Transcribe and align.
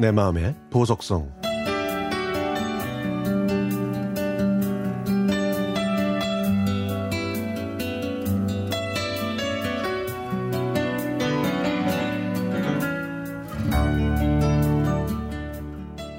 내 0.00 0.12
마음의 0.12 0.54
보석성 0.70 1.28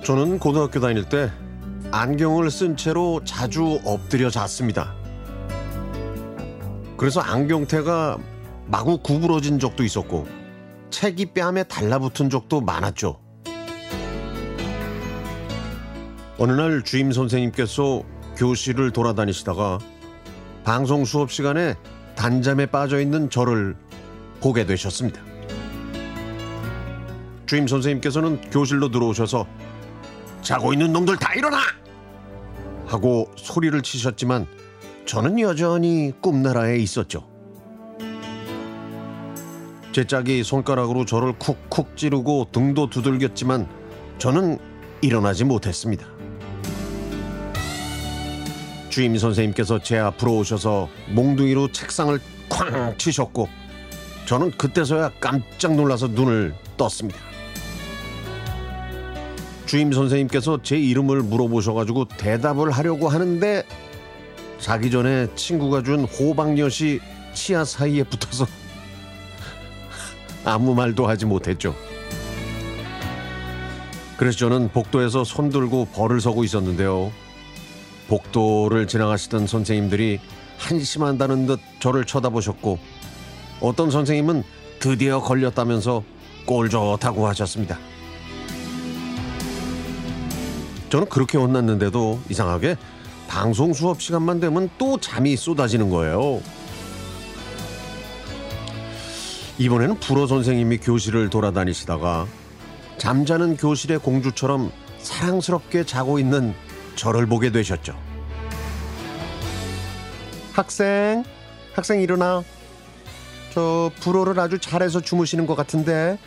저는 0.04 0.40
고등학교 0.40 0.82
다닐 0.82 1.08
때 1.08 1.32
안경을 1.92 2.52
쓴 2.52 2.76
채로 2.76 3.24
자주 3.24 3.80
엎드려 3.86 4.30
잤습니다. 4.30 4.94
그래서 6.98 7.22
안경테가 7.22 8.18
마구 8.66 8.98
구부러진 8.98 9.58
적도 9.58 9.86
있었고 9.86 10.28
책이 10.90 11.28
뺨에 11.28 11.64
달라붙은 11.64 12.30
적도 12.30 12.60
많았죠. 12.60 13.29
어느 16.42 16.54
날 16.54 16.84
주임 16.84 17.12
선생님께서 17.12 18.02
교실을 18.38 18.92
돌아다니시다가 18.92 19.78
방송 20.64 21.04
수업 21.04 21.34
시간에 21.34 21.76
단잠에 22.16 22.66
빠져 22.66 23.02
있는 23.02 23.30
저를 23.30 23.76
보게 24.40 24.66
되셨습니다. 24.66 25.22
주임 27.46 27.68
선생님께서는 27.68 28.40
교실로 28.52 28.90
들어오셔서 28.90 29.46
자고 30.42 30.72
있는 30.72 30.94
놈들 30.94 31.18
다 31.18 31.34
일어나! 31.34 31.58
하고 32.88 33.30
소리를 33.36 33.82
치셨지만 33.82 34.48
저는 35.06 35.42
여전히 35.42 36.14
꿈나라에 36.22 36.78
있었죠. 36.78 37.28
제 39.92 40.06
짝이 40.06 40.44
손가락으로 40.46 41.04
저를 41.04 41.34
쿡쿡 41.38 41.98
찌르고 41.98 42.48
등도 42.54 42.90
두들겼지만 42.90 43.68
저는 44.20 44.58
일어나지 45.02 45.44
못했습니다. 45.44 46.19
주임 48.90 49.18
선생님께서 49.18 49.80
제 49.80 49.98
앞으로 49.98 50.38
오셔서 50.38 50.90
몽둥이로 51.10 51.72
책상을 51.72 52.20
쾅 52.50 52.98
치셨고 52.98 53.48
저는 54.26 54.52
그때서야 54.52 55.12
깜짝 55.20 55.76
놀라서 55.76 56.08
눈을 56.08 56.54
떴습니다. 56.78 57.20
주임 59.66 59.92
선생님께서 59.92 60.62
제 60.64 60.78
이름을 60.78 61.22
물어보셔가지고 61.22 62.06
대답을 62.18 62.72
하려고 62.72 63.08
하는데 63.08 63.64
자기 64.58 64.90
전에 64.90 65.28
친구가 65.36 65.84
준 65.84 66.06
호박엿이 66.06 67.00
치아 67.34 67.64
사이에 67.64 68.04
붙어서 68.04 68.48
아무 70.44 70.74
말도 70.74 71.08
하지 71.08 71.26
못했죠. 71.26 71.76
그래서 74.18 74.38
저는 74.40 74.70
복도에서 74.70 75.24
손 75.24 75.50
들고 75.50 75.86
벌을 75.94 76.20
서고 76.20 76.44
있었는데요. 76.44 77.12
복도를 78.10 78.88
지나가시던 78.88 79.48
선생님들이 79.48 80.20
한심한다는 80.58 81.46
듯 81.46 81.60
저를 81.80 82.04
쳐다보셨고 82.04 82.80
어떤 83.62 83.92
선생님은 83.92 84.44
드디어 84.80 85.22
걸렸다면서 85.22 86.04
꼴 86.46 86.70
좋다고 86.70 87.28
하셨습니다. 87.28 87.78
저는 90.90 91.08
그렇게 91.08 91.38
혼났는데도 91.38 92.20
이상하게 92.30 92.76
방송 93.28 93.74
수업 93.74 94.02
시간만 94.02 94.40
되면 94.40 94.70
또 94.80 95.00
잠이 95.00 95.36
쏟아지는 95.36 95.90
거예요. 95.90 96.42
이번에는 99.60 100.00
불어 100.00 100.26
선생님이 100.26 100.80
교실을 100.80 101.30
돌아다니시다가 101.30 102.26
잠자는 102.98 103.58
교실의 103.58 104.00
공주처럼 104.00 104.72
사랑스럽게 105.00 105.84
자고 105.86 106.18
있는 106.18 106.56
저를 107.00 107.26
보게 107.28 107.50
되셨죠. 107.50 107.98
학생, 110.52 111.24
학생 111.74 112.02
일어나. 112.02 112.44
저 113.54 113.90
불어를 114.02 114.38
아주 114.38 114.60
잘해서 114.60 115.00
주무시는 115.00 115.48
것 115.48 115.56
같은데 115.56 116.20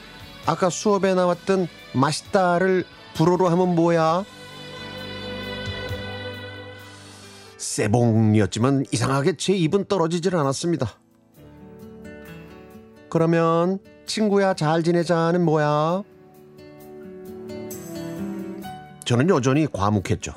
아까 0.47 0.71
수업에 0.71 1.15
나왔던 1.15 1.69
맛있다를 1.93 2.85
불어로 3.13 3.51
하면 3.51 3.75
뭐야? 3.75 4.25
세봉이었지만 7.59 8.87
이상하게 8.91 9.37
제 9.37 9.53
입은 9.53 9.85
떨어지질 9.85 10.35
않았습니다. 10.35 10.99
그러면 13.11 13.79
친구야 14.07 14.55
잘 14.55 14.83
지내자는 14.83 15.45
뭐야? 15.45 16.03
저는 19.05 19.29
여전히 19.29 19.71
과묵했죠. 19.71 20.33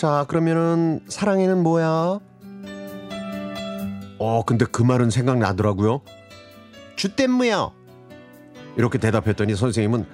자 0.00 0.24
그러면은 0.28 1.00
사랑해는 1.08 1.62
뭐야? 1.62 2.20
어 4.18 4.42
근데 4.46 4.64
그 4.64 4.82
말은 4.82 5.10
생각나더라고요. 5.10 6.00
주땜무요. 6.96 7.70
이렇게 8.78 8.96
대답했더니 8.96 9.54
선생님은 9.56 10.06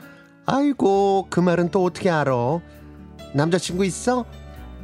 아이고 0.44 1.28
그 1.30 1.38
말은 1.38 1.70
또 1.70 1.84
어떻게 1.84 2.10
알아? 2.10 2.58
남자친구 3.32 3.84
있어? 3.84 4.24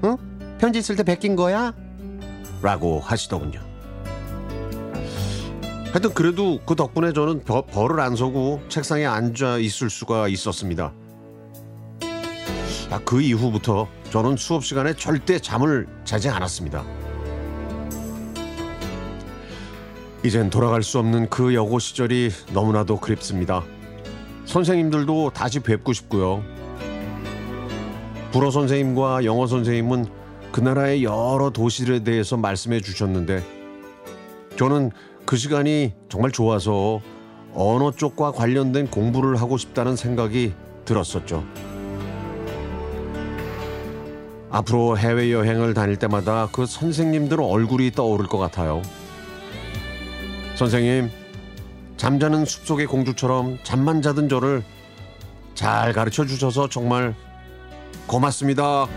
응? 0.05 0.17
편지 0.61 0.81
쓸 0.81 0.95
때 0.95 1.03
베낀 1.03 1.35
거야? 1.35 1.75
라고 2.63 3.01
하시더군요. 3.01 3.61
하여튼 5.87 6.15
그래도 6.15 6.61
그 6.65 6.77
덕분에 6.77 7.13
저는 7.13 7.43
버, 7.43 7.63
벌을 7.63 7.99
안 7.99 8.15
서고 8.15 8.63
책상에 8.69 9.05
앉아 9.05 9.59
있을 9.59 9.91
수가 9.91 10.29
있었습니다. 10.29 10.93
아, 12.93 13.01
그 13.05 13.23
이후부터 13.23 13.89
저는 14.11 14.37
수업 14.37 14.65
시간에 14.65 14.95
절대 14.95 15.39
잠을 15.39 15.87
자지 16.05 16.29
않았습니다. 16.29 16.85
이젠 20.23 20.51
돌아갈 20.51 20.83
수 20.83 20.99
없는 20.99 21.31
그 21.31 21.55
여고 21.55 21.79
시절이 21.79 22.31
너무나도 22.53 22.99
그립습니다. 22.99 23.65
선생님들도 24.45 25.31
다시 25.31 25.61
뵙고 25.61 25.95
싶고요. 25.95 26.45
불어 28.31 28.51
선생님과 28.51 29.25
영어 29.25 29.47
선생님은 29.47 30.07
그 30.53 30.61
나라의 30.61 31.03
여러 31.03 31.51
도시들에 31.51 32.05
대해서 32.05 32.37
말씀해 32.37 32.81
주셨는데 32.81 33.43
저는 34.59 34.91
그 35.25 35.37
시간이 35.37 35.95
정말 36.11 36.31
좋아서 36.31 37.01
언어 37.55 37.91
쪽과 37.91 38.33
관련된 38.33 38.91
공부를 38.91 39.41
하고 39.41 39.57
싶다는 39.57 39.97
생각이 39.97 40.53
들었었죠. 40.85 41.72
앞으로 44.53 44.99
해외 44.99 45.33
여행을 45.33 45.73
다닐 45.73 45.97
때마다 45.97 46.47
그 46.53 46.67
선생님들 46.67 47.41
얼굴이 47.41 47.91
떠오를 47.93 48.27
것 48.27 48.37
같아요. 48.37 48.83
선생님, 50.57 51.11
잠자는 51.97 52.45
숲속의 52.45 52.87
공주처럼 52.87 53.59
잠만 53.63 54.03
자던 54.03 54.29
저를 54.29 54.63
잘 55.55 55.95
가르쳐 55.95 56.27
주셔서 56.27 56.69
정말 56.69 57.15
고맙습니다. 58.07 58.89